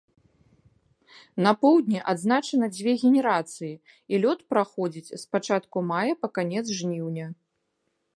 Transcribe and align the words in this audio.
На 1.47 1.51
поўдні 1.65 1.99
адзначана 2.13 2.69
дзве 2.75 2.91
генерацыі 3.03 3.69
і 3.71 4.13
лёт 4.23 4.39
праходзіць 4.55 5.07
з 5.11 5.21
пачатку 5.35 5.77
мая 5.91 6.13
па 6.23 6.27
канец 6.39 6.65
жніўня. 6.79 7.27